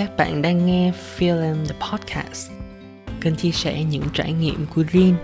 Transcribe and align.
Các 0.00 0.16
bạn 0.16 0.42
đang 0.42 0.66
nghe 0.66 0.92
Film 1.18 1.66
the 1.66 1.74
Podcast. 1.90 2.50
Kênh 3.20 3.36
chia 3.36 3.50
sẻ 3.50 3.84
những 3.84 4.02
trải 4.12 4.32
nghiệm 4.32 4.66
của 4.74 4.84
Rin 4.92 5.14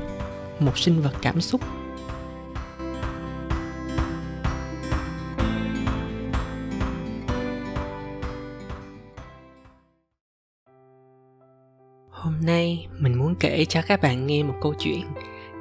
Một 0.61 0.79
sinh 0.79 1.03
vật 1.03 1.13
cảm 1.23 1.41
xúc. 1.41 1.61
Hôm 12.11 12.41
nay, 12.41 12.87
mình 12.99 13.19
muốn 13.19 13.35
kể 13.41 13.65
cho 13.65 13.83
các 13.89 14.03
bạn 14.03 14.27
nghe 14.27 14.43
một 14.43 14.55
câu 14.63 14.75
chuyện 14.79 15.03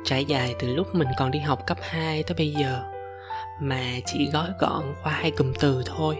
trải 0.05 0.25
dài 0.25 0.55
từ 0.59 0.75
lúc 0.75 0.95
mình 0.95 1.07
còn 1.17 1.31
đi 1.31 1.39
học 1.39 1.59
cấp 1.67 1.77
2 1.81 2.23
tới 2.23 2.35
bây 2.37 2.51
giờ, 2.51 2.83
mà 3.61 3.83
chỉ 4.05 4.29
gói 4.33 4.49
gọn 4.59 4.83
qua 5.03 5.11
hai 5.11 5.31
cụm 5.31 5.53
từ 5.59 5.83
thôi, 5.85 6.15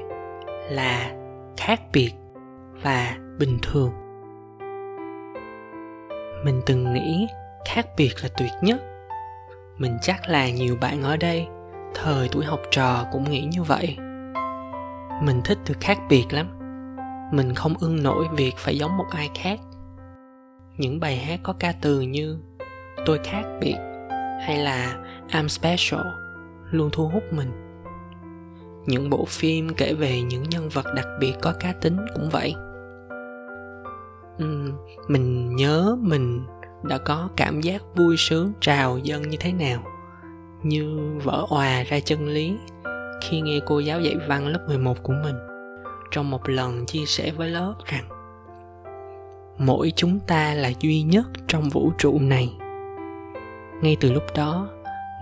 là 0.70 1.12
khác 1.58 1.82
biệt 1.94 2.12
và 2.86 3.18
bình 3.40 3.60
thường. 3.62 3.92
Mình 6.46 6.62
từng 6.66 6.94
nghĩ 6.94 7.28
khác 7.66 7.88
biệt 7.98 8.12
là 8.24 8.30
tuyệt 8.38 8.52
nhất. 8.62 8.82
Mình 9.78 9.98
chắc 10.02 10.30
là 10.30 10.50
nhiều 10.50 10.78
bạn 10.82 11.02
ở 11.02 11.18
đây 11.18 11.48
thời 11.96 12.30
tuổi 12.32 12.46
học 12.46 12.60
trò 12.72 13.06
cũng 13.12 13.32
nghĩ 13.32 13.48
như 13.52 13.64
vậy. 13.64 13.98
Mình 15.24 15.42
thích 15.46 15.58
được 15.68 15.76
khác 15.82 16.00
biệt 16.10 16.26
lắm. 16.32 16.48
Mình 17.34 17.54
không 17.56 17.74
ưng 17.80 18.04
nổi 18.04 18.26
việc 18.32 18.54
phải 18.58 18.78
giống 18.78 18.98
một 18.98 19.06
ai 19.12 19.30
khác. 19.36 19.60
Những 20.78 21.00
bài 21.00 21.18
hát 21.18 21.40
có 21.44 21.54
ca 21.60 21.74
từ 21.82 22.02
như 22.02 22.40
tôi 23.06 23.20
khác 23.24 23.44
biệt 23.62 23.78
hay 24.46 24.58
là 24.58 24.96
i'm 25.30 25.48
special 25.48 26.08
luôn 26.72 26.90
thu 26.94 27.08
hút 27.08 27.24
mình. 27.32 27.52
Những 28.86 29.10
bộ 29.10 29.26
phim 29.26 29.74
kể 29.74 29.94
về 29.94 30.22
những 30.22 30.44
nhân 30.44 30.70
vật 30.70 30.86
đặc 30.96 31.08
biệt 31.20 31.34
có 31.42 31.54
cá 31.60 31.74
tính 31.82 31.98
cũng 32.16 32.30
vậy. 32.32 32.56
Ừ, 34.38 34.72
mình 35.08 35.56
nhớ 35.56 35.98
mình 36.02 36.46
đã 36.84 36.98
có 36.98 37.30
cảm 37.38 37.62
giác 37.62 37.82
vui 37.96 38.16
sướng 38.18 38.52
trào 38.62 38.98
dâng 38.98 39.30
như 39.30 39.38
thế 39.40 39.52
nào. 39.52 39.84
Như 40.64 41.12
vỡ 41.24 41.46
òa 41.50 41.84
ra 41.84 42.00
chân 42.00 42.28
lý 42.28 42.58
khi 43.24 43.42
nghe 43.42 43.60
cô 43.66 43.80
giáo 43.80 44.02
dạy 44.02 44.16
văn 44.28 44.48
lớp 44.48 44.60
11 44.68 45.04
của 45.04 45.14
mình 45.24 45.36
trong 46.12 46.32
một 46.32 46.50
lần 46.50 46.86
chia 46.86 47.06
sẻ 47.06 47.32
với 47.32 47.50
lớp 47.50 47.74
rằng, 47.86 48.10
mỗi 49.58 49.94
chúng 49.96 50.20
ta 50.20 50.54
là 50.54 50.72
duy 50.80 51.02
nhất 51.02 51.26
trong 51.48 51.70
vũ 51.70 51.92
trụ 51.98 52.20
này. 52.20 52.54
Ngay 53.82 53.98
từ 54.00 54.12
lúc 54.12 54.24
đó, 54.36 54.70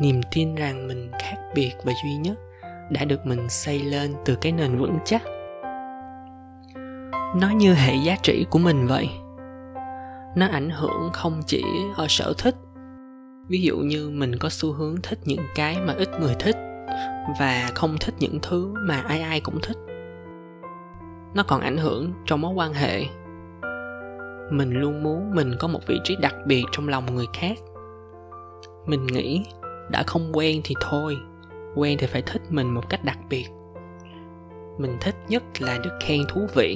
niềm 0.01 0.21
tin 0.31 0.55
rằng 0.55 0.87
mình 0.87 1.11
khác 1.19 1.35
biệt 1.55 1.71
và 1.83 1.93
duy 2.03 2.15
nhất 2.15 2.39
đã 2.89 3.05
được 3.05 3.25
mình 3.25 3.49
xây 3.49 3.79
lên 3.79 4.13
từ 4.25 4.35
cái 4.35 4.51
nền 4.51 4.77
vững 4.77 4.97
chắc 5.05 5.23
nó 7.35 7.49
như 7.49 7.73
hệ 7.73 7.95
giá 7.95 8.15
trị 8.23 8.45
của 8.49 8.59
mình 8.59 8.87
vậy. 8.87 9.09
Nó 10.35 10.47
ảnh 10.51 10.69
hưởng 10.69 11.09
không 11.13 11.41
chỉ 11.45 11.63
ở 11.95 12.05
sở 12.09 12.33
thích. 12.37 12.55
Ví 13.47 13.61
dụ 13.61 13.77
như 13.77 14.09
mình 14.09 14.37
có 14.39 14.49
xu 14.49 14.71
hướng 14.71 14.95
thích 15.03 15.19
những 15.25 15.41
cái 15.55 15.77
mà 15.79 15.93
ít 15.93 16.09
người 16.19 16.35
thích 16.39 16.55
và 17.39 17.71
không 17.75 17.95
thích 17.99 18.15
những 18.19 18.39
thứ 18.41 18.73
mà 18.87 19.01
ai 19.07 19.21
ai 19.21 19.39
cũng 19.39 19.59
thích. 19.61 19.77
Nó 21.33 21.43
còn 21.47 21.61
ảnh 21.61 21.77
hưởng 21.77 22.13
trong 22.25 22.41
mối 22.41 22.53
quan 22.53 22.73
hệ. 22.73 23.03
Mình 24.51 24.71
luôn 24.73 25.03
muốn 25.03 25.35
mình 25.35 25.55
có 25.59 25.67
một 25.67 25.79
vị 25.87 25.99
trí 26.03 26.15
đặc 26.21 26.35
biệt 26.45 26.63
trong 26.71 26.87
lòng 26.87 27.15
người 27.15 27.27
khác. 27.33 27.57
Mình 28.85 29.07
nghĩ, 29.07 29.45
đã 29.91 30.03
không 30.07 30.31
quen 30.33 30.61
thì 30.63 30.75
thôi, 30.81 31.17
quen 31.75 31.97
thì 31.99 32.07
phải 32.07 32.21
thích 32.21 32.41
mình 32.49 32.73
một 32.73 32.89
cách 32.89 33.03
đặc 33.03 33.17
biệt. 33.29 33.45
Mình 34.77 34.97
thích 35.01 35.15
nhất 35.27 35.43
là 35.59 35.77
được 35.77 35.97
khen 36.01 36.19
thú 36.29 36.41
vị 36.55 36.75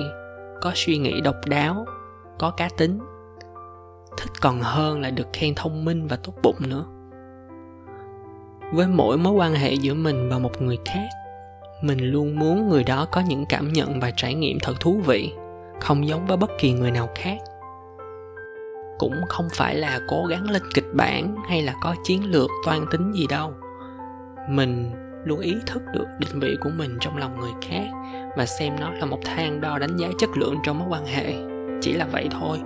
có 0.67 0.73
suy 0.75 0.97
nghĩ 0.97 1.21
độc 1.21 1.35
đáo, 1.45 1.85
có 2.39 2.51
cá 2.51 2.69
tính. 2.77 2.99
Thích 4.17 4.31
còn 4.41 4.59
hơn 4.61 5.01
là 5.01 5.09
được 5.09 5.27
khen 5.33 5.55
thông 5.55 5.85
minh 5.85 6.07
và 6.07 6.15
tốt 6.15 6.33
bụng 6.43 6.55
nữa. 6.59 6.85
Với 8.73 8.87
mỗi 8.87 9.17
mối 9.17 9.33
quan 9.33 9.53
hệ 9.53 9.73
giữa 9.73 9.93
mình 9.93 10.29
và 10.29 10.39
một 10.39 10.61
người 10.61 10.77
khác, 10.85 11.07
mình 11.81 11.99
luôn 11.99 12.39
muốn 12.39 12.69
người 12.69 12.83
đó 12.83 13.07
có 13.11 13.21
những 13.21 13.45
cảm 13.49 13.73
nhận 13.73 13.99
và 13.99 14.11
trải 14.11 14.33
nghiệm 14.33 14.57
thật 14.59 14.73
thú 14.79 15.01
vị, 15.05 15.33
không 15.81 16.07
giống 16.07 16.25
với 16.25 16.37
bất 16.37 16.51
kỳ 16.59 16.73
người 16.73 16.91
nào 16.91 17.09
khác. 17.15 17.37
Cũng 18.99 19.15
không 19.29 19.47
phải 19.53 19.75
là 19.75 19.99
cố 20.07 20.25
gắng 20.25 20.49
lên 20.49 20.61
kịch 20.73 20.93
bản 20.93 21.35
hay 21.49 21.61
là 21.61 21.73
có 21.81 21.95
chiến 22.03 22.31
lược 22.31 22.49
toan 22.65 22.85
tính 22.91 23.11
gì 23.11 23.27
đâu. 23.27 23.53
Mình 24.49 24.91
luôn 25.23 25.39
ý 25.39 25.55
thức 25.65 25.81
được 25.93 26.07
định 26.19 26.39
vị 26.39 26.55
của 26.61 26.71
mình 26.77 26.97
trong 26.99 27.17
lòng 27.17 27.39
người 27.39 27.53
khác 27.61 27.87
mà 28.37 28.45
xem 28.45 28.79
nó 28.79 28.91
là 28.91 29.05
một 29.05 29.19
thang 29.25 29.61
đo 29.61 29.79
đánh 29.79 29.97
giá 29.97 30.07
chất 30.19 30.29
lượng 30.37 30.55
trong 30.63 30.79
mối 30.79 30.87
quan 30.91 31.05
hệ. 31.05 31.33
Chỉ 31.81 31.93
là 31.93 32.05
vậy 32.11 32.27
thôi. 32.31 32.57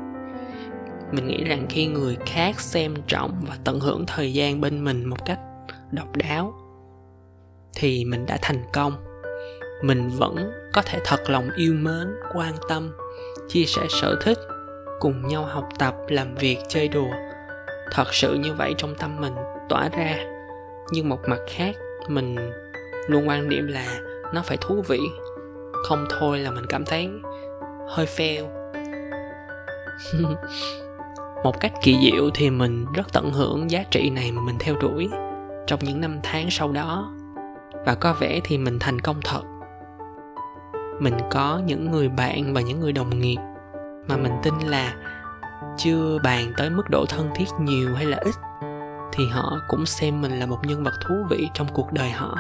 Mình 1.12 1.28
nghĩ 1.28 1.44
rằng 1.44 1.66
khi 1.70 1.88
người 1.88 2.18
khác 2.26 2.60
xem 2.60 2.96
trọng 3.08 3.46
và 3.50 3.58
tận 3.64 3.80
hưởng 3.80 4.06
thời 4.06 4.34
gian 4.34 4.62
bên 4.62 4.84
mình 4.84 5.06
một 5.06 5.26
cách 5.26 5.40
độc 5.92 6.16
đáo, 6.16 6.54
thì 7.76 8.06
mình 8.06 8.26
đã 8.26 8.38
thành 8.42 8.64
công. 8.74 8.94
Mình 9.84 10.10
vẫn 10.10 10.52
có 10.74 10.82
thể 10.82 11.00
thật 11.06 11.30
lòng 11.30 11.50
yêu 11.56 11.74
mến, 11.74 12.08
quan 12.36 12.54
tâm, 12.70 12.92
chia 13.50 13.66
sẻ 13.66 13.82
sở 14.02 14.20
thích, 14.22 14.38
cùng 15.00 15.28
nhau 15.28 15.46
học 15.46 15.70
tập, 15.80 15.96
làm 16.08 16.36
việc, 16.36 16.58
chơi 16.68 16.88
đùa. 16.88 17.12
Thật 17.92 18.14
sự 18.14 18.34
như 18.34 18.54
vậy 18.54 18.74
trong 18.78 18.96
tâm 18.96 19.22
mình 19.22 19.34
tỏa 19.70 19.90
ra. 19.90 20.16
Nhưng 20.92 21.10
một 21.10 21.20
mặt 21.28 21.40
khác, 21.50 21.76
mình 22.08 22.36
luôn 23.08 23.28
quan 23.28 23.50
niệm 23.50 23.68
là 23.68 24.00
nó 24.34 24.42
phải 24.46 24.58
thú 24.62 24.84
vị 24.88 25.00
không 25.88 26.06
thôi 26.20 26.40
là 26.40 26.52
mình 26.52 26.66
cảm 26.70 26.86
thấy 26.86 27.10
hơi 27.90 28.06
fail. 28.06 28.46
Một 31.44 31.60
cách 31.60 31.74
kỳ 31.82 31.98
diệu 32.02 32.30
thì 32.34 32.50
mình 32.50 32.86
rất 32.94 33.14
tận 33.14 33.32
hưởng 33.32 33.72
giá 33.72 33.84
trị 33.92 34.10
này 34.10 34.32
mà 34.32 34.42
mình 34.42 34.56
theo 34.60 34.76
đuổi 34.76 35.10
trong 35.68 35.80
những 35.80 36.02
năm 36.02 36.20
tháng 36.24 36.48
sau 36.50 36.72
đó. 36.72 37.14
Và 37.86 37.96
có 37.96 38.14
vẻ 38.14 38.40
thì 38.44 38.58
mình 38.58 38.80
thành 38.80 39.00
công 39.00 39.20
thật. 39.24 39.42
Mình 41.00 41.18
có 41.32 41.62
những 41.66 41.92
người 41.92 42.10
bạn 42.10 42.54
và 42.54 42.62
những 42.62 42.80
người 42.80 42.92
đồng 42.92 43.20
nghiệp 43.20 43.38
mà 44.08 44.18
mình 44.18 44.34
tin 44.44 44.54
là 44.60 44.96
chưa 45.78 46.20
bàn 46.24 46.54
tới 46.58 46.70
mức 46.70 46.90
độ 46.90 47.06
thân 47.10 47.30
thiết 47.36 47.46
nhiều 47.60 47.96
hay 47.96 48.06
là 48.06 48.18
ít 48.18 48.36
thì 49.14 49.28
họ 49.28 49.60
cũng 49.68 49.86
xem 49.86 50.22
mình 50.22 50.40
là 50.40 50.46
một 50.46 50.60
nhân 50.64 50.84
vật 50.84 50.94
thú 51.02 51.16
vị 51.30 51.50
trong 51.54 51.68
cuộc 51.74 51.94
đời 51.94 52.10
họ 52.10 52.38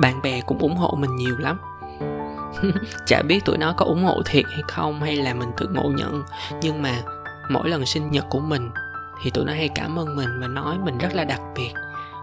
bạn 0.00 0.22
bè 0.22 0.40
cũng 0.40 0.58
ủng 0.58 0.76
hộ 0.76 0.96
mình 0.98 1.16
nhiều 1.16 1.38
lắm. 1.38 1.58
Chả 3.06 3.22
biết 3.22 3.44
tụi 3.44 3.58
nó 3.58 3.74
có 3.76 3.84
ủng 3.84 4.04
hộ 4.04 4.22
thiệt 4.26 4.44
hay 4.48 4.62
không 4.68 5.00
hay 5.00 5.16
là 5.16 5.34
mình 5.34 5.50
tự 5.56 5.68
ngộ 5.74 5.90
nhận, 5.90 6.22
nhưng 6.62 6.82
mà 6.82 7.02
mỗi 7.50 7.68
lần 7.68 7.86
sinh 7.86 8.10
nhật 8.10 8.24
của 8.30 8.40
mình 8.40 8.70
thì 9.22 9.30
tụi 9.30 9.44
nó 9.44 9.52
hay 9.52 9.68
cảm 9.74 9.98
ơn 9.98 10.16
mình 10.16 10.40
và 10.40 10.46
nói 10.46 10.78
mình 10.84 10.98
rất 10.98 11.14
là 11.14 11.24
đặc 11.24 11.40
biệt. 11.56 11.72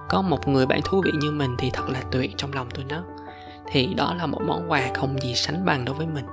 Có 0.10 0.22
một 0.22 0.48
người 0.48 0.66
bạn 0.66 0.80
thú 0.86 1.02
vị 1.06 1.12
như 1.22 1.32
mình 1.32 1.56
thì 1.58 1.70
thật 1.74 1.90
là 1.90 2.02
tuyệt 2.12 2.32
trong 2.38 2.54
lòng 2.54 2.70
tụi 2.70 2.86
nó. 2.86 3.04
Thì 3.72 3.94
đó 3.94 4.14
là 4.18 4.26
một 4.26 4.42
món 4.48 4.72
quà 4.72 4.82
không 4.94 5.22
gì 5.22 5.34
sánh 5.36 5.66
bằng 5.66 5.86
đối 5.86 5.96
với 5.96 6.08
mình. 6.08 6.26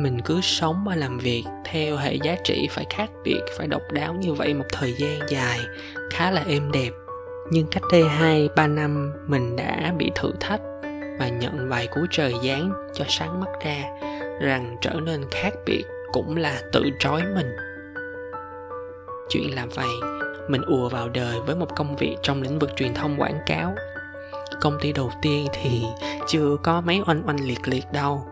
Mình 0.00 0.20
cứ 0.24 0.40
sống 0.40 0.84
và 0.86 0.96
làm 0.96 1.18
việc 1.18 1.44
theo 1.64 1.96
hệ 1.96 2.14
giá 2.14 2.36
trị 2.44 2.68
phải 2.70 2.86
khác 2.90 3.10
biệt, 3.24 3.40
phải 3.58 3.66
độc 3.66 3.82
đáo 3.92 4.14
như 4.14 4.32
vậy 4.32 4.54
một 4.54 4.64
thời 4.72 4.94
gian 4.98 5.18
dài, 5.28 5.60
khá 6.10 6.30
là 6.30 6.44
êm 6.48 6.72
đẹp. 6.72 6.90
Nhưng 7.50 7.66
cách 7.66 7.82
đây 7.92 8.04
hai, 8.08 8.48
ba 8.56 8.66
năm, 8.66 9.12
mình 9.26 9.56
đã 9.56 9.94
bị 9.98 10.10
thử 10.14 10.32
thách 10.40 10.60
và 11.18 11.28
nhận 11.28 11.68
vài 11.68 11.86
cú 11.86 12.00
trời 12.10 12.34
giáng 12.44 12.72
cho 12.94 13.04
sáng 13.08 13.40
mắt 13.40 13.50
ra, 13.64 13.82
rằng 14.40 14.76
trở 14.80 14.92
nên 15.02 15.24
khác 15.30 15.52
biệt 15.66 15.84
cũng 16.12 16.36
là 16.36 16.62
tự 16.72 16.84
trói 16.98 17.22
mình. 17.34 17.56
Chuyện 19.28 19.54
là 19.54 19.66
vậy, 19.74 19.90
mình 20.48 20.62
ùa 20.62 20.88
vào 20.88 21.08
đời 21.08 21.40
với 21.46 21.56
một 21.56 21.76
công 21.76 21.96
việc 21.96 22.16
trong 22.22 22.42
lĩnh 22.42 22.58
vực 22.58 22.70
truyền 22.76 22.94
thông 22.94 23.16
quảng 23.20 23.38
cáo. 23.46 23.74
Công 24.60 24.78
ty 24.80 24.92
đầu 24.92 25.12
tiên 25.22 25.46
thì 25.52 25.82
chưa 26.28 26.56
có 26.62 26.80
mấy 26.80 27.00
oanh 27.06 27.22
oanh 27.26 27.44
liệt 27.44 27.68
liệt 27.68 27.84
đâu 27.92 28.26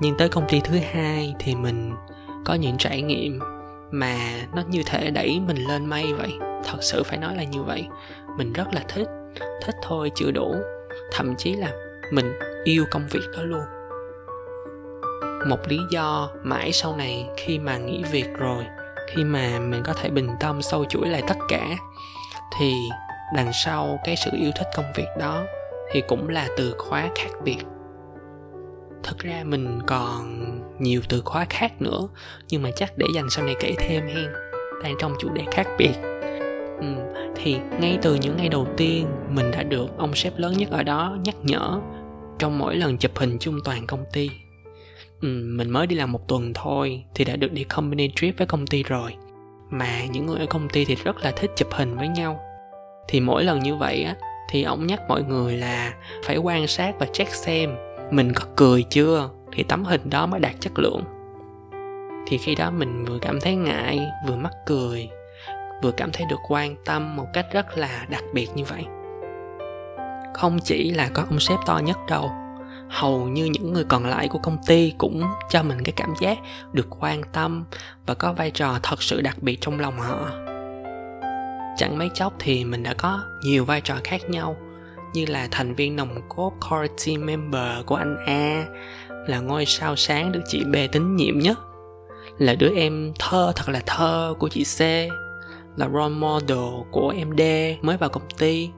nhưng 0.00 0.16
tới 0.16 0.28
công 0.28 0.48
ty 0.48 0.60
thứ 0.60 0.78
hai 0.92 1.34
thì 1.38 1.54
mình 1.54 1.94
có 2.44 2.54
những 2.54 2.78
trải 2.78 3.02
nghiệm 3.02 3.38
mà 3.90 4.16
nó 4.54 4.62
như 4.68 4.82
thể 4.86 5.10
đẩy 5.10 5.40
mình 5.46 5.56
lên 5.56 5.86
mây 5.86 6.12
vậy. 6.12 6.32
Thật 6.64 6.78
sự 6.80 7.02
phải 7.02 7.18
nói 7.18 7.36
là 7.36 7.44
như 7.44 7.62
vậy. 7.62 7.86
Mình 8.36 8.52
rất 8.52 8.74
là 8.74 8.80
thích 8.88 9.08
thích 9.62 9.76
thôi 9.82 10.10
chưa 10.14 10.30
đủ. 10.30 10.54
Thậm 11.12 11.36
chí 11.36 11.54
là 11.54 11.72
mình 12.12 12.32
yêu 12.64 12.84
công 12.90 13.06
việc 13.10 13.24
đó 13.36 13.42
luôn. 13.42 13.62
Một 15.48 15.68
lý 15.68 15.78
do 15.90 16.30
mãi 16.42 16.72
sau 16.72 16.96
này 16.96 17.28
khi 17.36 17.58
mà 17.58 17.76
nghỉ 17.76 18.04
việc 18.10 18.26
rồi, 18.38 18.64
khi 19.14 19.24
mà 19.24 19.58
mình 19.58 19.82
có 19.84 19.92
thể 19.92 20.08
bình 20.10 20.28
tâm 20.40 20.62
sâu 20.62 20.84
chuỗi 20.84 21.08
lại 21.08 21.22
tất 21.28 21.36
cả, 21.48 21.68
thì 22.58 22.74
đằng 23.36 23.50
sau 23.52 23.98
cái 24.04 24.16
sự 24.16 24.30
yêu 24.34 24.50
thích 24.56 24.68
công 24.76 24.92
việc 24.94 25.08
đó 25.18 25.42
thì 25.92 26.02
cũng 26.08 26.28
là 26.28 26.48
từ 26.56 26.74
khóa 26.78 27.08
khác 27.14 27.30
biệt 27.44 27.58
thật 29.02 29.18
ra 29.18 29.44
mình 29.44 29.80
còn 29.86 30.46
nhiều 30.78 31.00
từ 31.08 31.22
khóa 31.24 31.46
khác 31.50 31.82
nữa 31.82 32.08
nhưng 32.48 32.62
mà 32.62 32.70
chắc 32.76 32.98
để 32.98 33.06
dành 33.14 33.30
sau 33.30 33.44
này 33.44 33.54
kể 33.60 33.74
thêm 33.78 34.06
hen 34.06 34.28
đang 34.82 34.94
trong 34.98 35.14
chủ 35.18 35.28
đề 35.28 35.42
khác 35.50 35.66
biệt. 35.78 35.92
Ừ, 36.80 36.86
thì 37.36 37.56
ngay 37.80 37.98
từ 38.02 38.14
những 38.14 38.36
ngày 38.36 38.48
đầu 38.48 38.66
tiên 38.76 39.06
mình 39.28 39.50
đã 39.50 39.62
được 39.62 39.98
ông 39.98 40.14
sếp 40.14 40.38
lớn 40.38 40.52
nhất 40.56 40.70
ở 40.70 40.82
đó 40.82 41.16
nhắc 41.24 41.34
nhở 41.42 41.80
trong 42.38 42.58
mỗi 42.58 42.76
lần 42.76 42.98
chụp 42.98 43.18
hình 43.18 43.36
chung 43.40 43.58
toàn 43.64 43.86
công 43.86 44.04
ty. 44.12 44.30
Ừ, 45.20 45.28
mình 45.44 45.70
mới 45.70 45.86
đi 45.86 45.96
làm 45.96 46.12
một 46.12 46.28
tuần 46.28 46.52
thôi 46.54 47.04
thì 47.14 47.24
đã 47.24 47.36
được 47.36 47.52
đi 47.52 47.64
company 47.64 48.10
trip 48.16 48.38
với 48.38 48.46
công 48.46 48.66
ty 48.66 48.82
rồi. 48.82 49.16
Mà 49.70 50.04
những 50.04 50.26
người 50.26 50.38
ở 50.38 50.46
công 50.46 50.68
ty 50.68 50.84
thì 50.84 50.94
rất 50.94 51.16
là 51.16 51.30
thích 51.30 51.50
chụp 51.56 51.68
hình 51.72 51.96
với 51.96 52.08
nhau. 52.08 52.40
Thì 53.08 53.20
mỗi 53.20 53.44
lần 53.44 53.60
như 53.60 53.76
vậy 53.76 54.02
á 54.02 54.14
thì 54.50 54.62
ông 54.62 54.86
nhắc 54.86 55.00
mọi 55.08 55.22
người 55.22 55.56
là 55.56 55.94
phải 56.24 56.36
quan 56.36 56.66
sát 56.66 56.94
và 56.98 57.06
check 57.12 57.34
xem 57.34 57.76
mình 58.10 58.32
có 58.34 58.44
cười 58.56 58.82
chưa? 58.82 59.28
Thì 59.52 59.62
tấm 59.62 59.84
hình 59.84 60.10
đó 60.10 60.26
mới 60.26 60.40
đạt 60.40 60.54
chất 60.60 60.72
lượng. 60.78 61.04
Thì 62.26 62.38
khi 62.38 62.54
đó 62.54 62.70
mình 62.70 63.04
vừa 63.04 63.18
cảm 63.18 63.40
thấy 63.40 63.56
ngại, 63.56 64.08
vừa 64.28 64.36
mắc 64.36 64.52
cười, 64.66 65.08
vừa 65.82 65.90
cảm 65.90 66.10
thấy 66.12 66.26
được 66.30 66.36
quan 66.48 66.76
tâm 66.84 67.16
một 67.16 67.26
cách 67.32 67.46
rất 67.52 67.78
là 67.78 68.06
đặc 68.08 68.24
biệt 68.32 68.48
như 68.54 68.64
vậy. 68.64 68.84
Không 70.34 70.58
chỉ 70.64 70.90
là 70.90 71.08
có 71.14 71.24
ông 71.30 71.40
sếp 71.40 71.58
to 71.66 71.78
nhất 71.78 71.96
đâu, 72.08 72.30
hầu 72.88 73.28
như 73.28 73.44
những 73.44 73.72
người 73.72 73.84
còn 73.84 74.06
lại 74.06 74.28
của 74.28 74.38
công 74.38 74.58
ty 74.66 74.94
cũng 74.98 75.22
cho 75.50 75.62
mình 75.62 75.82
cái 75.84 75.92
cảm 75.96 76.14
giác 76.20 76.38
được 76.72 76.86
quan 77.00 77.22
tâm 77.32 77.64
và 78.06 78.14
có 78.14 78.32
vai 78.32 78.50
trò 78.50 78.78
thật 78.82 79.02
sự 79.02 79.20
đặc 79.20 79.36
biệt 79.40 79.58
trong 79.60 79.80
lòng 79.80 79.98
họ. 79.98 80.30
Chẳng 81.76 81.98
mấy 81.98 82.10
chốc 82.14 82.32
thì 82.38 82.64
mình 82.64 82.82
đã 82.82 82.94
có 82.94 83.20
nhiều 83.42 83.64
vai 83.64 83.80
trò 83.80 83.94
khác 84.04 84.30
nhau 84.30 84.56
như 85.12 85.24
là 85.28 85.48
thành 85.50 85.74
viên 85.74 85.96
nòng 85.96 86.20
cốt 86.28 86.52
core 86.70 86.88
team 87.06 87.26
member 87.26 87.86
của 87.86 87.94
anh 87.94 88.16
A, 88.26 88.66
là 89.26 89.40
ngôi 89.40 89.66
sao 89.66 89.96
sáng 89.96 90.32
được 90.32 90.42
chị 90.46 90.64
B 90.64 90.76
tín 90.92 91.16
nhiệm 91.16 91.38
nhất. 91.38 91.58
Là 92.38 92.54
đứa 92.54 92.74
em 92.76 93.12
thơ, 93.18 93.52
thật 93.56 93.68
là 93.68 93.80
thơ, 93.86 94.34
của 94.38 94.48
chị 94.48 94.64
C. 94.64 94.80
Là 95.76 95.88
role 95.88 96.08
model 96.08 96.82
của 96.90 97.14
em 97.16 97.30
D 97.38 97.42
mới 97.82 97.96
vào 97.96 98.10
công 98.10 98.28
ty. 98.38 98.70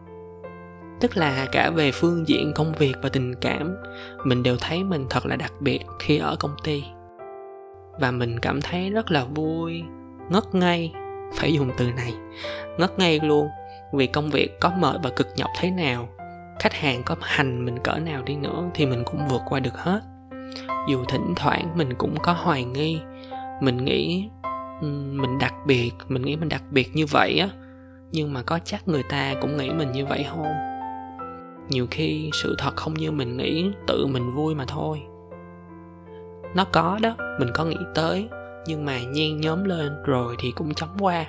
Tức 1.01 1.17
là 1.17 1.47
cả 1.53 1.71
về 1.71 1.93
phương 1.93 2.29
diện 2.29 2.53
công 2.55 2.73
việc 2.73 2.95
và 3.03 3.09
tình 3.09 3.35
cảm, 3.35 3.77
mình 4.25 4.43
đều 4.43 4.57
thấy 4.57 4.85
mình 4.85 5.07
thật 5.11 5.27
là 5.27 5.37
đặc 5.37 5.53
biệt 5.61 5.81
khi 5.99 6.19
ở 6.19 6.37
công 6.37 6.55
ty. 6.65 6.85
Và 8.01 8.11
mình 8.11 8.39
cảm 8.39 8.61
thấy 8.61 8.91
rất 8.91 9.11
là 9.11 9.25
vui, 9.25 9.83
ngất 10.31 10.55
ngây, 10.55 10.93
phải 11.35 11.53
dùng 11.53 11.71
từ 11.77 11.91
này, 11.97 12.15
ngất 12.79 12.99
ngây 12.99 13.21
luôn 13.21 13.49
vì 13.93 14.07
công 14.07 14.31
việc 14.31 14.61
có 14.61 14.71
mệt 14.79 14.97
và 15.03 15.11
cực 15.11 15.29
nhọc 15.37 15.51
thế 15.59 15.71
nào 15.71 16.09
khách 16.59 16.75
hàng 16.75 17.03
có 17.03 17.17
hành 17.21 17.65
mình 17.65 17.79
cỡ 17.79 17.95
nào 17.95 18.23
đi 18.23 18.37
nữa 18.37 18.71
thì 18.75 18.87
mình 18.87 19.03
cũng 19.05 19.29
vượt 19.29 19.43
qua 19.47 19.61
được 19.61 19.79
hết. 19.79 20.01
Dù 20.89 21.05
thỉnh 21.05 21.33
thoảng 21.37 21.71
mình 21.77 21.95
cũng 21.99 22.17
có 22.23 22.33
hoài 22.33 22.65
nghi, 22.65 23.01
mình 23.61 23.85
nghĩ 23.85 24.29
mình 25.13 25.39
đặc 25.39 25.55
biệt, 25.67 25.91
mình 26.09 26.23
nghĩ 26.23 26.37
mình 26.37 26.49
đặc 26.49 26.63
biệt 26.71 26.91
như 26.97 27.07
vậy 27.07 27.39
á, 27.39 27.49
nhưng 28.11 28.33
mà 28.33 28.43
có 28.43 28.59
chắc 28.65 28.89
người 28.89 29.03
ta 29.03 29.35
cũng 29.41 29.57
nghĩ 29.57 29.71
mình 29.71 29.93
như 29.93 30.07
vậy 30.07 30.27
không? 30.31 30.47
Nhiều 31.69 31.87
khi 31.91 32.31
sự 32.33 32.55
thật 32.59 32.77
không 32.77 32.95
như 32.95 33.11
mình 33.11 33.37
nghĩ, 33.37 33.71
tự 33.87 34.07
mình 34.07 34.35
vui 34.35 34.55
mà 34.55 34.65
thôi. 34.69 35.03
Nó 36.55 36.65
có 36.65 36.99
đó, 37.03 37.15
mình 37.41 37.49
có 37.55 37.65
nghĩ 37.65 37.79
tới, 37.95 38.29
nhưng 38.67 38.85
mà 38.85 38.99
nhen 38.99 39.41
nhóm 39.41 39.65
lên 39.65 39.93
rồi 40.05 40.37
thì 40.39 40.53
cũng 40.53 40.75
chóng 40.75 40.97
qua, 40.99 41.27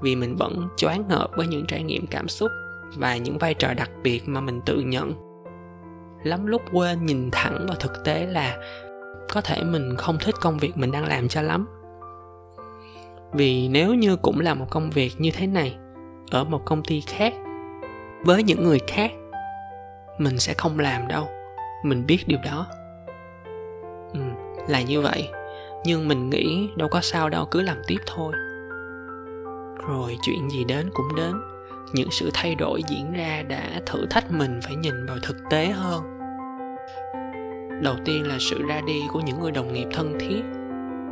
vì 0.00 0.16
mình 0.16 0.36
vẫn 0.36 0.68
choáng 0.76 1.04
ngợp 1.08 1.30
với 1.36 1.46
những 1.46 1.66
trải 1.66 1.82
nghiệm 1.82 2.06
cảm 2.06 2.28
xúc 2.28 2.50
và 2.94 3.16
những 3.16 3.38
vai 3.38 3.54
trò 3.54 3.74
đặc 3.74 3.90
biệt 4.02 4.28
mà 4.28 4.40
mình 4.40 4.60
tự 4.66 4.80
nhận. 4.80 5.12
Lắm 6.22 6.46
lúc 6.46 6.62
quên 6.72 7.06
nhìn 7.06 7.28
thẳng 7.32 7.66
vào 7.68 7.76
thực 7.80 8.04
tế 8.04 8.26
là 8.26 8.56
có 9.32 9.40
thể 9.40 9.62
mình 9.64 9.96
không 9.96 10.18
thích 10.20 10.34
công 10.40 10.58
việc 10.58 10.76
mình 10.76 10.92
đang 10.92 11.06
làm 11.06 11.28
cho 11.28 11.42
lắm. 11.42 11.66
Vì 13.32 13.68
nếu 13.68 13.94
như 13.94 14.16
cũng 14.16 14.40
là 14.40 14.54
một 14.54 14.66
công 14.70 14.90
việc 14.90 15.12
như 15.18 15.30
thế 15.30 15.46
này 15.46 15.76
ở 16.30 16.44
một 16.44 16.64
công 16.64 16.82
ty 16.82 17.00
khác 17.00 17.34
với 18.24 18.42
những 18.42 18.64
người 18.64 18.80
khác 18.86 19.12
mình 20.18 20.38
sẽ 20.38 20.54
không 20.54 20.78
làm 20.78 21.08
đâu. 21.08 21.28
Mình 21.84 22.06
biết 22.06 22.18
điều 22.26 22.38
đó. 22.44 22.66
Ừ, 24.12 24.20
là 24.68 24.82
như 24.82 25.00
vậy. 25.00 25.30
Nhưng 25.84 26.08
mình 26.08 26.30
nghĩ 26.30 26.70
đâu 26.76 26.88
có 26.88 27.00
sao 27.00 27.28
đâu 27.28 27.46
cứ 27.50 27.62
làm 27.62 27.76
tiếp 27.86 27.98
thôi. 28.06 28.32
Rồi 29.88 30.18
chuyện 30.22 30.50
gì 30.50 30.64
đến 30.64 30.90
cũng 30.94 31.16
đến 31.16 31.34
những 31.96 32.10
sự 32.10 32.30
thay 32.34 32.54
đổi 32.54 32.82
diễn 32.88 33.12
ra 33.12 33.42
đã 33.48 33.80
thử 33.86 34.06
thách 34.10 34.30
mình 34.30 34.60
phải 34.62 34.76
nhìn 34.76 35.06
vào 35.06 35.16
thực 35.22 35.36
tế 35.50 35.66
hơn. 35.66 36.02
Đầu 37.82 37.94
tiên 38.04 38.28
là 38.28 38.36
sự 38.40 38.62
ra 38.68 38.80
đi 38.86 39.02
của 39.12 39.20
những 39.20 39.40
người 39.40 39.50
đồng 39.50 39.72
nghiệp 39.72 39.88
thân 39.92 40.18
thiết, 40.20 40.42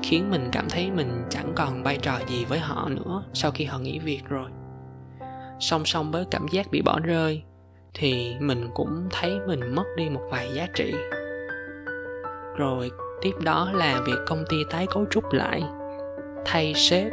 khiến 0.03 0.31
mình 0.31 0.49
cảm 0.53 0.69
thấy 0.69 0.91
mình 0.91 1.23
chẳng 1.31 1.53
còn 1.57 1.83
vai 1.83 1.99
trò 2.03 2.19
gì 2.29 2.45
với 2.45 2.59
họ 2.59 2.89
nữa 2.89 3.25
sau 3.33 3.51
khi 3.51 3.65
họ 3.65 3.79
nghỉ 3.79 3.99
việc 3.99 4.21
rồi. 4.29 4.51
Song 5.61 5.85
song 5.85 6.11
với 6.11 6.25
cảm 6.31 6.49
giác 6.49 6.67
bị 6.71 6.83
bỏ 6.83 7.01
rơi, 7.05 7.43
thì 7.95 8.35
mình 8.41 8.69
cũng 8.75 9.09
thấy 9.11 9.39
mình 9.47 9.75
mất 9.75 9.85
đi 9.97 10.09
một 10.09 10.23
vài 10.31 10.49
giá 10.55 10.67
trị. 10.75 10.95
Rồi 12.57 12.91
tiếp 13.23 13.33
đó 13.45 13.71
là 13.75 14.01
việc 14.07 14.19
công 14.27 14.45
ty 14.49 14.57
tái 14.71 14.87
cấu 14.91 15.05
trúc 15.11 15.33
lại, 15.33 15.63
thay 16.45 16.75
sếp, 16.75 17.13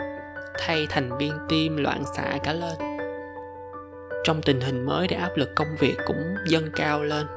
thay 0.60 0.86
thành 0.90 1.18
viên 1.18 1.32
team 1.50 1.78
loạn 1.78 2.04
xạ 2.16 2.38
cả 2.44 2.54
lên 2.54 2.91
trong 4.24 4.42
tình 4.42 4.62
hình 4.62 4.86
mới 4.86 5.08
thì 5.08 5.16
áp 5.16 5.32
lực 5.36 5.50
công 5.56 5.76
việc 5.80 5.98
cũng 6.06 6.36
dâng 6.48 6.70
cao 6.76 7.04
lên. 7.04 7.28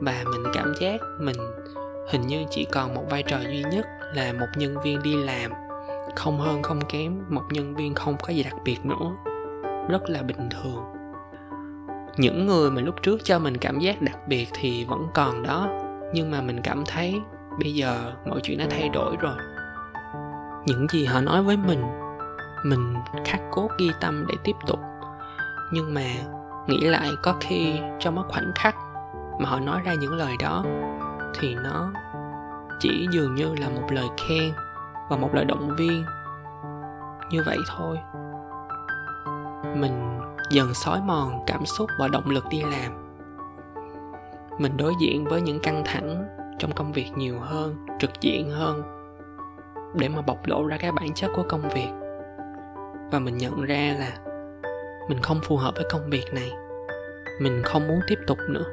Và 0.00 0.24
mình 0.32 0.42
cảm 0.54 0.74
giác 0.80 1.00
mình 1.20 1.36
hình 2.08 2.26
như 2.26 2.44
chỉ 2.50 2.64
còn 2.64 2.94
một 2.94 3.04
vai 3.10 3.22
trò 3.22 3.38
duy 3.40 3.64
nhất 3.72 3.86
là 4.14 4.32
một 4.32 4.46
nhân 4.56 4.76
viên 4.84 5.02
đi 5.02 5.16
làm, 5.16 5.50
không 6.16 6.40
hơn 6.40 6.62
không 6.62 6.80
kém 6.88 7.24
một 7.28 7.42
nhân 7.50 7.74
viên 7.74 7.94
không 7.94 8.16
có 8.22 8.28
gì 8.28 8.42
đặc 8.42 8.54
biệt 8.64 8.78
nữa. 8.84 9.16
Rất 9.88 10.10
là 10.10 10.22
bình 10.22 10.48
thường. 10.50 10.84
Những 12.16 12.46
người 12.46 12.70
mà 12.70 12.82
lúc 12.82 12.94
trước 13.02 13.24
cho 13.24 13.38
mình 13.38 13.56
cảm 13.56 13.78
giác 13.78 14.02
đặc 14.02 14.28
biệt 14.28 14.48
thì 14.54 14.84
vẫn 14.84 15.06
còn 15.14 15.42
đó, 15.42 15.68
nhưng 16.14 16.30
mà 16.30 16.40
mình 16.40 16.60
cảm 16.62 16.84
thấy 16.86 17.20
bây 17.60 17.74
giờ 17.74 18.12
mọi 18.26 18.40
chuyện 18.42 18.58
đã 18.58 18.66
thay 18.70 18.88
đổi 18.88 19.16
rồi. 19.20 19.36
Những 20.66 20.86
gì 20.90 21.04
họ 21.04 21.20
nói 21.20 21.42
với 21.42 21.56
mình 21.56 21.82
mình 22.64 22.94
khắc 23.24 23.40
cốt 23.50 23.68
ghi 23.78 23.90
tâm 24.00 24.26
để 24.28 24.34
tiếp 24.44 24.56
tục 24.66 24.78
nhưng 25.72 25.94
mà 25.94 26.06
nghĩ 26.66 26.80
lại 26.80 27.10
có 27.22 27.34
khi 27.40 27.80
trong 27.98 28.14
một 28.14 28.24
khoảnh 28.28 28.52
khắc 28.54 28.76
mà 29.38 29.48
họ 29.48 29.60
nói 29.60 29.80
ra 29.84 29.94
những 29.94 30.12
lời 30.12 30.36
đó, 30.40 30.64
thì 31.40 31.54
nó 31.54 31.92
chỉ 32.80 33.06
dường 33.10 33.34
như 33.34 33.54
là 33.54 33.68
một 33.68 33.86
lời 33.90 34.06
khen 34.28 34.52
và 35.10 35.16
một 35.16 35.34
lời 35.34 35.44
động 35.44 35.76
viên. 35.76 36.04
Như 37.30 37.42
vậy 37.46 37.58
thôi. 37.76 37.98
Mình 39.76 40.20
dần 40.50 40.74
xói 40.74 41.00
mòn 41.00 41.40
cảm 41.46 41.66
xúc 41.66 41.90
và 41.98 42.08
động 42.08 42.30
lực 42.30 42.44
đi 42.50 42.62
làm. 42.62 43.18
Mình 44.58 44.76
đối 44.76 44.94
diện 45.00 45.24
với 45.24 45.40
những 45.40 45.60
căng 45.60 45.82
thẳng 45.84 46.24
trong 46.58 46.72
công 46.72 46.92
việc 46.92 47.10
nhiều 47.16 47.40
hơn, 47.40 47.86
trực 47.98 48.10
diện 48.20 48.50
hơn, 48.50 48.82
để 49.94 50.08
mà 50.08 50.22
bộc 50.22 50.46
lộ 50.46 50.66
ra 50.66 50.76
cái 50.76 50.92
bản 50.92 51.14
chất 51.14 51.30
của 51.36 51.44
công 51.48 51.68
việc. 51.68 51.88
Và 53.10 53.18
mình 53.18 53.38
nhận 53.38 53.64
ra 53.64 53.94
là 53.98 54.25
mình 55.08 55.22
không 55.22 55.40
phù 55.42 55.56
hợp 55.56 55.74
với 55.76 55.84
công 55.90 56.10
việc 56.10 56.34
này. 56.34 56.52
Mình 57.40 57.62
không 57.64 57.88
muốn 57.88 58.00
tiếp 58.06 58.18
tục 58.26 58.38
nữa. 58.48 58.64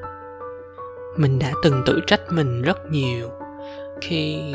Mình 1.17 1.39
đã 1.39 1.51
từng 1.63 1.83
tự 1.85 1.99
trách 2.07 2.21
mình 2.29 2.61
rất 2.61 2.91
nhiều. 2.91 3.29
Khi 4.01 4.53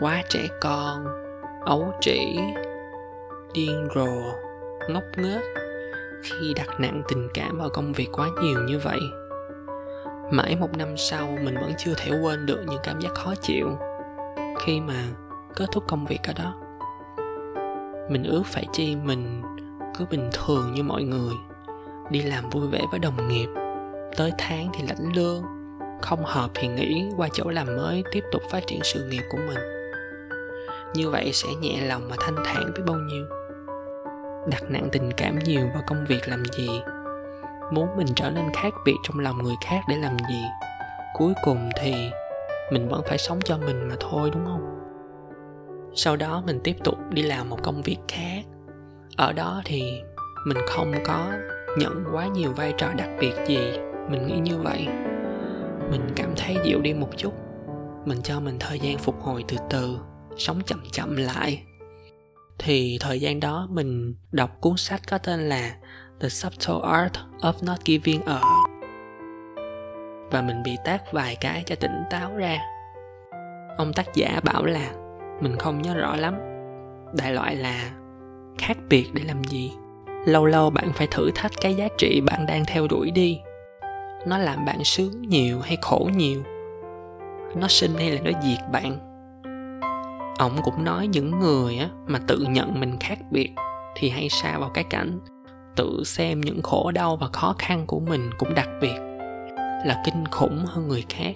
quá 0.00 0.22
trẻ 0.28 0.48
con, 0.60 1.06
ấu 1.64 1.94
trĩ, 2.00 2.38
điên 3.54 3.88
rồ, 3.94 4.32
ngốc 4.88 5.04
nghếch, 5.16 5.42
khi 6.22 6.54
đặt 6.56 6.80
nặng 6.80 7.02
tình 7.08 7.28
cảm 7.34 7.58
vào 7.58 7.68
công 7.68 7.92
việc 7.92 8.08
quá 8.12 8.28
nhiều 8.42 8.62
như 8.62 8.78
vậy, 8.78 9.00
mãi 10.30 10.56
một 10.60 10.76
năm 10.76 10.96
sau 10.96 11.38
mình 11.42 11.54
vẫn 11.54 11.72
chưa 11.78 11.94
thể 11.96 12.10
quên 12.22 12.46
được 12.46 12.60
những 12.66 12.80
cảm 12.82 13.00
giác 13.00 13.14
khó 13.14 13.34
chịu 13.42 13.78
khi 14.60 14.80
mà 14.80 15.04
kết 15.56 15.66
thúc 15.72 15.84
công 15.88 16.06
việc 16.06 16.20
ở 16.22 16.32
đó. 16.32 16.54
Mình 18.10 18.24
ước 18.24 18.42
phải 18.46 18.66
chi 18.72 18.96
mình 18.96 19.42
cứ 19.98 20.06
bình 20.10 20.30
thường 20.32 20.72
như 20.74 20.82
mọi 20.82 21.02
người. 21.02 21.34
Đi 22.10 22.22
làm 22.22 22.50
vui 22.50 22.68
vẻ 22.68 22.80
với 22.90 22.98
đồng 23.00 23.28
nghiệp, 23.28 23.48
tới 24.16 24.32
tháng 24.38 24.70
thì 24.74 24.86
lãnh 24.88 25.12
lương, 25.16 25.42
không 26.02 26.24
hợp 26.24 26.50
thì 26.54 26.68
nghỉ, 26.68 27.04
qua 27.16 27.28
chỗ 27.32 27.50
làm 27.50 27.66
mới, 27.66 28.04
tiếp 28.12 28.24
tục 28.32 28.42
phát 28.50 28.66
triển 28.66 28.80
sự 28.82 29.08
nghiệp 29.08 29.22
của 29.30 29.38
mình. 29.38 29.58
Như 30.94 31.10
vậy 31.10 31.30
sẽ 31.32 31.48
nhẹ 31.60 31.80
lòng 31.80 32.08
mà 32.08 32.16
thanh 32.20 32.36
thản 32.44 32.72
biết 32.76 32.82
bao 32.86 32.96
nhiêu. 32.96 33.24
Đặt 34.50 34.62
nặng 34.68 34.88
tình 34.92 35.10
cảm 35.16 35.38
nhiều 35.38 35.68
vào 35.74 35.82
công 35.86 36.04
việc 36.08 36.28
làm 36.28 36.42
gì? 36.58 36.68
Muốn 37.72 37.96
mình 37.96 38.06
trở 38.16 38.30
nên 38.30 38.44
khác 38.54 38.74
biệt 38.84 38.96
trong 39.02 39.18
lòng 39.18 39.42
người 39.42 39.56
khác 39.66 39.80
để 39.88 39.96
làm 39.96 40.16
gì? 40.30 40.42
Cuối 41.14 41.32
cùng 41.44 41.70
thì 41.80 42.10
mình 42.72 42.88
vẫn 42.88 43.02
phải 43.06 43.18
sống 43.18 43.38
cho 43.44 43.58
mình 43.58 43.88
mà 43.88 43.94
thôi, 44.00 44.30
đúng 44.34 44.44
không? 44.44 44.74
Sau 45.94 46.16
đó 46.16 46.42
mình 46.46 46.60
tiếp 46.64 46.76
tục 46.84 46.98
đi 47.10 47.22
làm 47.22 47.48
một 47.48 47.58
công 47.62 47.82
việc 47.82 47.98
khác 48.08 48.42
ở 49.18 49.32
đó 49.32 49.62
thì 49.64 50.02
mình 50.46 50.58
không 50.66 50.92
có 51.04 51.32
nhận 51.78 52.04
quá 52.12 52.26
nhiều 52.26 52.52
vai 52.52 52.74
trò 52.78 52.92
đặc 52.92 53.08
biệt 53.20 53.32
gì, 53.46 53.78
mình 54.10 54.26
nghĩ 54.26 54.38
như 54.38 54.58
vậy. 54.58 54.86
Mình 55.90 56.02
cảm 56.16 56.32
thấy 56.36 56.56
dịu 56.64 56.80
đi 56.80 56.94
một 56.94 57.08
chút, 57.16 57.32
mình 58.04 58.22
cho 58.22 58.40
mình 58.40 58.56
thời 58.60 58.80
gian 58.80 58.98
phục 58.98 59.20
hồi 59.22 59.44
từ 59.48 59.56
từ, 59.70 59.98
sống 60.36 60.60
chậm 60.66 60.82
chậm 60.92 61.16
lại. 61.16 61.62
Thì 62.58 62.98
thời 63.00 63.20
gian 63.20 63.40
đó 63.40 63.66
mình 63.70 64.14
đọc 64.32 64.50
cuốn 64.60 64.76
sách 64.76 65.00
có 65.10 65.18
tên 65.18 65.40
là 65.40 65.76
The 66.20 66.28
Subtle 66.28 66.90
Art 66.92 67.12
of 67.40 67.52
Not 67.62 67.78
Giving 67.84 68.22
a 68.26 68.40
và 70.30 70.42
mình 70.42 70.62
bị 70.64 70.76
tác 70.84 71.12
vài 71.12 71.36
cái 71.40 71.62
cho 71.66 71.74
tỉnh 71.74 72.02
táo 72.10 72.36
ra. 72.36 72.58
Ông 73.78 73.92
tác 73.92 74.14
giả 74.14 74.40
bảo 74.44 74.64
là 74.64 74.92
mình 75.40 75.56
không 75.58 75.82
nhớ 75.82 75.94
rõ 75.94 76.16
lắm. 76.16 76.34
Đại 77.12 77.32
loại 77.32 77.56
là 77.56 77.90
khác 78.58 78.76
biệt 78.88 79.10
để 79.12 79.22
làm 79.26 79.44
gì? 79.44 79.72
Lâu 80.26 80.46
lâu 80.46 80.70
bạn 80.70 80.92
phải 80.94 81.06
thử 81.10 81.30
thách 81.34 81.52
cái 81.60 81.74
giá 81.74 81.88
trị 81.98 82.20
bạn 82.20 82.46
đang 82.46 82.64
theo 82.64 82.86
đuổi 82.88 83.10
đi. 83.10 83.40
Nó 84.26 84.38
làm 84.38 84.64
bạn 84.64 84.84
sướng 84.84 85.22
nhiều 85.22 85.60
hay 85.60 85.78
khổ 85.82 86.10
nhiều? 86.16 86.42
Nó 87.56 87.68
sinh 87.68 87.94
hay 87.94 88.10
là 88.10 88.20
nó 88.20 88.30
diệt 88.42 88.58
bạn? 88.72 88.98
Ông 90.38 90.56
cũng 90.62 90.84
nói 90.84 91.06
những 91.06 91.38
người 91.38 91.78
á, 91.78 91.88
mà 92.06 92.18
tự 92.26 92.46
nhận 92.50 92.80
mình 92.80 92.96
khác 93.00 93.18
biệt 93.30 93.50
thì 93.96 94.08
hay 94.08 94.28
xa 94.28 94.58
vào 94.58 94.70
cái 94.74 94.84
cảnh 94.84 95.18
tự 95.76 96.02
xem 96.04 96.40
những 96.40 96.62
khổ 96.62 96.90
đau 96.90 97.16
và 97.16 97.28
khó 97.32 97.54
khăn 97.58 97.86
của 97.86 98.00
mình 98.00 98.30
cũng 98.38 98.54
đặc 98.54 98.68
biệt, 98.80 98.94
là 99.86 100.02
kinh 100.04 100.24
khủng 100.30 100.64
hơn 100.66 100.88
người 100.88 101.04
khác, 101.08 101.34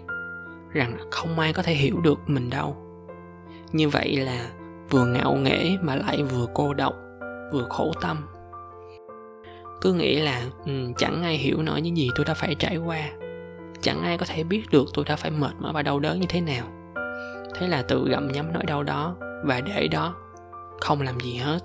rằng 0.72 0.96
không 1.10 1.38
ai 1.38 1.52
có 1.52 1.62
thể 1.62 1.74
hiểu 1.74 2.00
được 2.00 2.18
mình 2.26 2.50
đâu. 2.50 2.76
Như 3.72 3.88
vậy 3.88 4.16
là 4.16 4.50
vừa 4.90 5.06
ngạo 5.06 5.34
nghễ 5.34 5.76
mà 5.82 5.96
lại 5.96 6.22
vừa 6.22 6.46
cô 6.54 6.74
độc 6.74 6.94
vừa 7.52 7.66
khổ 7.70 7.92
tâm. 8.00 8.28
Cứ 9.80 9.92
nghĩ 9.92 10.20
là 10.20 10.42
um, 10.64 10.94
chẳng 10.94 11.22
ai 11.22 11.36
hiểu 11.36 11.62
nổi 11.62 11.80
những 11.80 11.96
gì 11.96 12.08
tôi 12.16 12.24
đã 12.24 12.34
phải 12.34 12.54
trải 12.54 12.76
qua. 12.76 13.10
Chẳng 13.80 14.02
ai 14.02 14.18
có 14.18 14.26
thể 14.28 14.44
biết 14.44 14.62
được 14.70 14.84
tôi 14.94 15.04
đã 15.08 15.16
phải 15.16 15.30
mệt 15.30 15.52
mỏi 15.58 15.72
và 15.72 15.82
đau 15.82 16.00
đớn 16.00 16.20
như 16.20 16.26
thế 16.28 16.40
nào. 16.40 16.66
Thế 17.54 17.68
là 17.68 17.82
tự 17.82 18.08
gặm 18.10 18.32
nhấm 18.32 18.52
nỗi 18.52 18.64
đau 18.64 18.82
đó 18.82 19.16
và 19.44 19.60
để 19.60 19.88
đó. 19.88 20.14
Không 20.80 21.02
làm 21.02 21.20
gì 21.20 21.34
hết. 21.34 21.58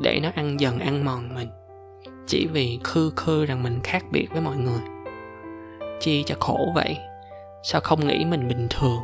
Để 0.00 0.20
nó 0.22 0.28
ăn 0.34 0.60
dần 0.60 0.78
ăn 0.78 1.04
mòn 1.04 1.34
mình. 1.34 1.48
Chỉ 2.26 2.46
vì 2.52 2.78
khư 2.84 3.12
khư 3.16 3.46
rằng 3.46 3.62
mình 3.62 3.80
khác 3.84 4.04
biệt 4.10 4.26
với 4.32 4.40
mọi 4.40 4.56
người. 4.56 4.80
Chi 6.00 6.24
cho 6.26 6.34
khổ 6.40 6.72
vậy? 6.74 6.98
Sao 7.64 7.80
không 7.80 8.06
nghĩ 8.06 8.24
mình 8.24 8.48
bình 8.48 8.66
thường? 8.70 9.00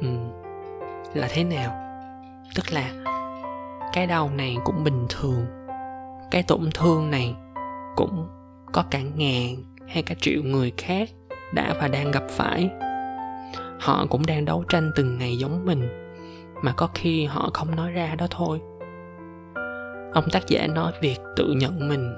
Ừ 0.00 0.08
là 1.14 1.28
thế 1.30 1.44
nào? 1.44 1.78
Tức 2.54 2.72
là 2.72 2.90
cái 3.92 4.06
đau 4.06 4.30
này 4.36 4.56
cũng 4.64 4.84
bình 4.84 5.06
thường. 5.08 5.46
Cái 6.30 6.42
tổn 6.42 6.70
thương 6.74 7.10
này 7.10 7.34
cũng 7.96 8.28
có 8.72 8.84
cả 8.90 9.00
ngàn 9.16 9.56
hay 9.88 10.02
cả 10.02 10.14
triệu 10.20 10.42
người 10.42 10.72
khác 10.76 11.10
đã 11.54 11.74
và 11.80 11.88
đang 11.88 12.10
gặp 12.10 12.24
phải. 12.30 12.70
Họ 13.80 14.06
cũng 14.10 14.26
đang 14.26 14.44
đấu 14.44 14.64
tranh 14.68 14.90
từng 14.96 15.18
ngày 15.18 15.36
giống 15.36 15.64
mình, 15.64 15.88
mà 16.62 16.72
có 16.72 16.88
khi 16.94 17.24
họ 17.24 17.50
không 17.54 17.76
nói 17.76 17.92
ra 17.92 18.14
đó 18.14 18.26
thôi. 18.30 18.60
Ông 20.14 20.24
tác 20.32 20.46
giả 20.48 20.66
nói 20.66 20.92
việc 21.00 21.18
tự 21.36 21.54
nhận 21.56 21.88
mình 21.88 22.14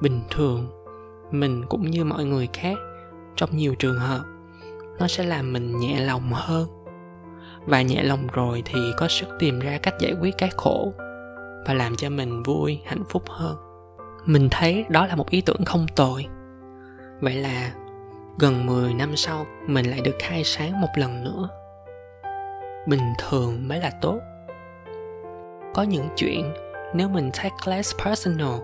bình 0.00 0.20
thường, 0.30 0.66
mình 1.30 1.64
cũng 1.68 1.90
như 1.90 2.04
mọi 2.04 2.24
người 2.24 2.48
khác 2.52 2.78
trong 3.36 3.56
nhiều 3.56 3.74
trường 3.74 3.98
hợp. 3.98 4.22
Nó 4.98 5.06
sẽ 5.06 5.24
làm 5.24 5.52
mình 5.52 5.78
nhẹ 5.78 6.00
lòng 6.00 6.32
hơn 6.32 6.68
và 7.66 7.82
nhẹ 7.82 8.02
lòng 8.02 8.26
rồi 8.32 8.62
thì 8.64 8.80
có 8.96 9.08
sức 9.08 9.28
tìm 9.38 9.60
ra 9.60 9.78
cách 9.82 9.94
giải 9.98 10.12
quyết 10.20 10.34
cái 10.38 10.50
khổ 10.56 10.92
và 11.66 11.74
làm 11.74 11.96
cho 11.96 12.10
mình 12.10 12.42
vui, 12.42 12.80
hạnh 12.86 13.04
phúc 13.08 13.22
hơn. 13.28 13.56
Mình 14.24 14.48
thấy 14.50 14.84
đó 14.88 15.06
là 15.06 15.16
một 15.16 15.30
ý 15.30 15.40
tưởng 15.40 15.64
không 15.64 15.86
tồi. 15.96 16.26
Vậy 17.20 17.34
là 17.34 17.72
gần 18.38 18.66
10 18.66 18.94
năm 18.94 19.16
sau, 19.16 19.46
mình 19.66 19.90
lại 19.90 20.00
được 20.00 20.16
khai 20.18 20.44
sáng 20.44 20.80
một 20.80 20.88
lần 20.96 21.24
nữa. 21.24 21.48
Bình 22.86 23.12
thường 23.18 23.68
mới 23.68 23.80
là 23.80 23.90
tốt. 24.00 24.20
Có 25.74 25.82
những 25.82 26.08
chuyện, 26.16 26.52
nếu 26.94 27.08
mình 27.08 27.30
take 27.36 27.56
less 27.66 27.94
personal, 28.04 28.60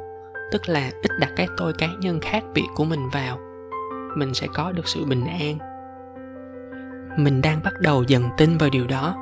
tức 0.52 0.68
là 0.68 0.90
ít 1.02 1.10
đặt 1.20 1.30
cái 1.36 1.48
tôi 1.56 1.72
cá 1.72 1.88
nhân 2.00 2.20
khác 2.20 2.44
biệt 2.54 2.66
của 2.74 2.84
mình 2.84 3.08
vào, 3.08 3.38
mình 4.16 4.34
sẽ 4.34 4.46
có 4.54 4.72
được 4.72 4.88
sự 4.88 5.04
bình 5.04 5.24
an 5.24 5.75
mình 7.16 7.42
đang 7.42 7.60
bắt 7.64 7.74
đầu 7.80 8.02
dần 8.02 8.28
tin 8.36 8.58
vào 8.58 8.70
điều 8.70 8.86
đó. 8.86 9.16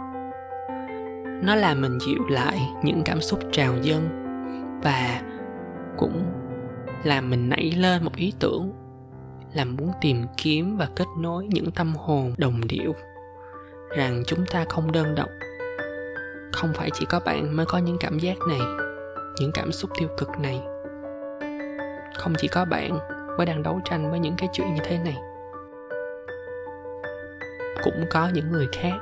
Nó 1.43 1.55
làm 1.55 1.81
mình 1.81 1.99
dịu 1.99 2.29
lại 2.29 2.61
những 2.85 3.03
cảm 3.05 3.21
xúc 3.21 3.41
trào 3.53 3.75
dâng 3.83 4.09
và 4.83 5.21
cũng 5.97 6.25
làm 7.05 7.31
mình 7.31 7.49
nảy 7.49 7.71
lên 7.71 8.05
một 8.05 8.17
ý 8.17 8.33
tưởng 8.39 8.73
là 9.55 9.65
muốn 9.65 9.93
tìm 10.01 10.25
kiếm 10.37 10.77
và 10.77 10.89
kết 10.97 11.05
nối 11.19 11.47
những 11.47 11.71
tâm 11.71 11.95
hồn 11.95 12.35
đồng 12.39 12.61
điệu 12.69 12.95
rằng 13.97 14.23
chúng 14.27 14.47
ta 14.47 14.65
không 14.69 14.93
đơn 14.93 15.15
độc. 15.15 15.29
Không 16.53 16.73
phải 16.75 16.91
chỉ 16.95 17.07
có 17.07 17.21
bạn 17.21 17.57
mới 17.57 17.67
có 17.67 17.79
những 17.79 17.97
cảm 18.01 18.19
giác 18.19 18.37
này, 18.49 18.61
những 19.41 19.51
cảm 19.55 19.73
xúc 19.73 19.91
tiêu 19.99 20.09
cực 20.19 20.29
này. 20.39 20.61
Không 22.15 22.35
chỉ 22.39 22.49
có 22.49 22.65
bạn 22.65 22.99
mới 23.37 23.47
đang 23.47 23.63
đấu 23.63 23.81
tranh 23.85 24.11
với 24.11 24.21
những 24.21 24.35
cái 24.39 24.49
chuyện 24.53 24.75
như 24.75 24.81
thế 24.85 24.99
này 24.99 25.17
cũng 27.83 28.05
có 28.11 28.29
những 28.35 28.53
người 28.53 28.69
khác 28.73 28.99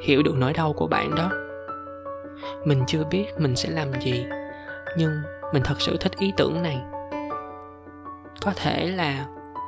hiểu 0.00 0.22
được 0.22 0.34
nỗi 0.36 0.52
đau 0.52 0.72
của 0.72 0.86
bạn 0.86 1.14
đó. 1.14 1.30
Mình 2.64 2.84
chưa 2.86 3.04
biết 3.04 3.26
mình 3.38 3.56
sẽ 3.56 3.70
làm 3.70 4.00
gì, 4.00 4.26
nhưng 4.96 5.22
mình 5.52 5.62
thật 5.62 5.80
sự 5.80 5.96
thích 6.00 6.12
ý 6.18 6.32
tưởng 6.36 6.62
này. 6.62 6.80
Có 8.42 8.52
thể 8.56 8.86
là 8.86 9.26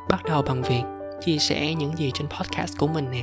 bắt 0.08 0.20
đầu 0.24 0.42
bằng 0.42 0.62
việc 0.62 0.82
chia 1.20 1.38
sẻ 1.38 1.74
những 1.74 1.96
gì 1.98 2.10
trên 2.14 2.28
podcast 2.28 2.78
của 2.78 2.86
mình 2.86 3.10
nè. 3.10 3.22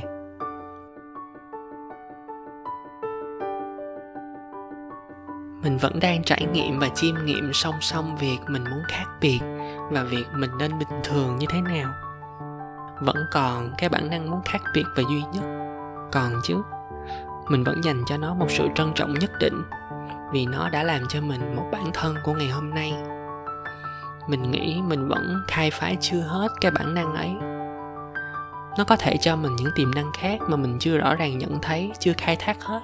Mình 5.62 5.78
vẫn 5.78 6.00
đang 6.00 6.22
trải 6.24 6.46
nghiệm 6.52 6.78
và 6.78 6.88
chiêm 6.88 7.14
nghiệm 7.24 7.52
song 7.52 7.74
song 7.80 8.16
việc 8.16 8.38
mình 8.48 8.64
muốn 8.64 8.82
khác 8.88 9.06
biệt 9.20 9.40
và 9.90 10.02
việc 10.02 10.24
mình 10.32 10.50
nên 10.58 10.78
bình 10.78 11.00
thường 11.04 11.36
như 11.38 11.46
thế 11.50 11.60
nào 11.60 12.05
vẫn 13.00 13.16
còn 13.32 13.70
cái 13.78 13.88
bản 13.88 14.10
năng 14.10 14.30
muốn 14.30 14.40
khác 14.44 14.62
biệt 14.74 14.84
và 14.96 15.02
duy 15.10 15.22
nhất. 15.32 15.44
Còn 16.12 16.32
chứ, 16.44 16.62
mình 17.48 17.64
vẫn 17.64 17.84
dành 17.84 18.02
cho 18.06 18.16
nó 18.16 18.34
một 18.34 18.46
sự 18.50 18.68
trân 18.74 18.92
trọng 18.94 19.14
nhất 19.14 19.30
định 19.40 19.62
vì 20.32 20.46
nó 20.46 20.68
đã 20.68 20.82
làm 20.82 21.02
cho 21.08 21.20
mình 21.20 21.56
một 21.56 21.68
bản 21.72 21.90
thân 21.94 22.16
của 22.24 22.32
ngày 22.32 22.48
hôm 22.48 22.70
nay. 22.74 22.94
Mình 24.28 24.50
nghĩ 24.50 24.82
mình 24.82 25.08
vẫn 25.08 25.40
khai 25.48 25.70
phá 25.70 25.92
chưa 26.00 26.20
hết 26.20 26.48
cái 26.60 26.70
bản 26.70 26.94
năng 26.94 27.14
ấy. 27.14 27.30
Nó 28.78 28.84
có 28.86 28.96
thể 28.96 29.16
cho 29.20 29.36
mình 29.36 29.56
những 29.56 29.70
tiềm 29.74 29.90
năng 29.94 30.12
khác 30.12 30.40
mà 30.48 30.56
mình 30.56 30.76
chưa 30.80 30.98
rõ 30.98 31.14
ràng 31.14 31.38
nhận 31.38 31.58
thấy, 31.62 31.92
chưa 31.98 32.12
khai 32.16 32.36
thác 32.36 32.64
hết. 32.64 32.80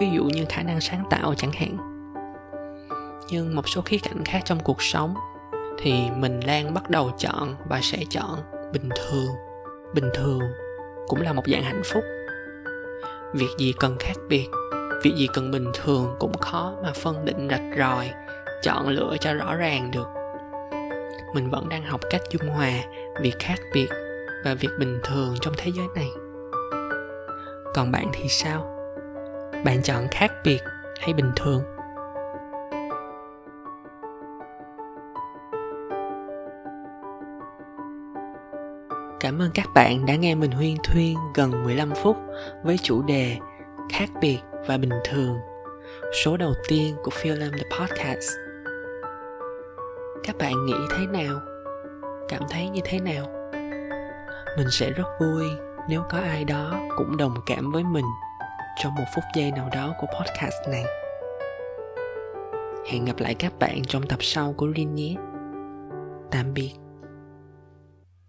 Ví 0.00 0.10
dụ 0.10 0.24
như 0.24 0.44
khả 0.48 0.62
năng 0.62 0.80
sáng 0.80 1.04
tạo 1.10 1.34
chẳng 1.34 1.52
hạn. 1.52 1.76
Nhưng 3.30 3.54
một 3.54 3.68
số 3.68 3.82
khía 3.82 3.98
cạnh 3.98 4.24
khác 4.24 4.40
trong 4.44 4.60
cuộc 4.60 4.82
sống 4.82 5.14
thì 5.78 6.10
mình 6.16 6.40
đang 6.46 6.74
bắt 6.74 6.90
đầu 6.90 7.10
chọn 7.18 7.54
và 7.68 7.80
sẽ 7.82 7.98
chọn 8.10 8.38
bình 8.72 8.88
thường 8.96 9.28
bình 9.94 10.10
thường 10.14 10.40
cũng 11.06 11.22
là 11.22 11.32
một 11.32 11.42
dạng 11.46 11.62
hạnh 11.62 11.82
phúc. 11.84 12.04
Việc 13.34 13.48
gì 13.58 13.74
cần 13.78 13.96
khác 14.00 14.16
biệt, 14.28 14.46
việc 15.02 15.14
gì 15.16 15.28
cần 15.34 15.50
bình 15.50 15.66
thường 15.74 16.16
cũng 16.18 16.38
khó 16.38 16.74
mà 16.82 16.92
phân 16.92 17.24
định 17.24 17.48
rạch 17.50 17.78
ròi, 17.78 18.10
chọn 18.62 18.88
lựa 18.88 19.16
cho 19.20 19.34
rõ 19.34 19.54
ràng 19.54 19.90
được. 19.90 20.06
Mình 21.34 21.50
vẫn 21.50 21.68
đang 21.68 21.82
học 21.82 22.00
cách 22.10 22.20
dung 22.30 22.48
hòa 22.48 22.72
việc 23.20 23.34
khác 23.38 23.60
biệt 23.74 23.88
và 24.44 24.54
việc 24.54 24.70
bình 24.78 25.00
thường 25.04 25.34
trong 25.40 25.54
thế 25.56 25.70
giới 25.76 25.86
này. 25.94 26.08
Còn 27.74 27.92
bạn 27.92 28.06
thì 28.12 28.28
sao? 28.28 28.72
Bạn 29.64 29.82
chọn 29.82 30.08
khác 30.10 30.32
biệt 30.44 30.60
hay 31.00 31.12
bình 31.12 31.32
thường? 31.36 31.75
Cảm 39.20 39.38
ơn 39.38 39.50
các 39.54 39.66
bạn 39.74 40.06
đã 40.06 40.16
nghe 40.16 40.34
mình 40.34 40.50
huyên 40.50 40.76
thuyên 40.84 41.16
gần 41.34 41.64
15 41.64 41.92
phút 41.94 42.16
với 42.64 42.78
chủ 42.82 43.02
đề 43.02 43.36
khác 43.92 44.10
biệt 44.20 44.38
và 44.66 44.76
bình 44.76 44.92
thường. 45.04 45.36
Số 46.24 46.36
đầu 46.36 46.52
tiên 46.68 46.96
của 47.02 47.10
Film 47.10 47.50
The 47.50 47.78
Podcast. 47.78 48.30
Các 50.24 50.36
bạn 50.38 50.66
nghĩ 50.66 50.74
thế 50.90 51.06
nào? 51.06 51.40
Cảm 52.28 52.42
thấy 52.50 52.68
như 52.68 52.80
thế 52.84 52.98
nào? 53.00 53.50
Mình 54.56 54.66
sẽ 54.70 54.90
rất 54.90 55.06
vui 55.20 55.44
nếu 55.88 56.02
có 56.10 56.18
ai 56.18 56.44
đó 56.44 56.74
cũng 56.96 57.16
đồng 57.16 57.34
cảm 57.46 57.72
với 57.72 57.84
mình 57.84 58.06
trong 58.82 58.94
một 58.94 59.04
phút 59.14 59.24
giây 59.36 59.52
nào 59.52 59.68
đó 59.72 59.94
của 60.00 60.06
podcast 60.06 60.68
này. 60.70 60.84
Hẹn 62.90 63.04
gặp 63.04 63.18
lại 63.18 63.34
các 63.34 63.58
bạn 63.58 63.82
trong 63.84 64.06
tập 64.06 64.18
sau 64.20 64.54
của 64.56 64.66
Linh 64.66 64.94
nhé. 64.94 65.14
Tạm 66.30 66.54
biệt. 66.54 66.85